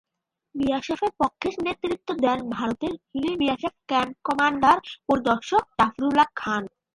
[0.55, 4.77] বিএসএফের পক্ষে নেতৃত্ব দেন ভারতের হিলি বিএসএফ ক্যাম্প কমান্ডার
[5.07, 6.63] পরিদর্শক জাফরুল্লাহ খান।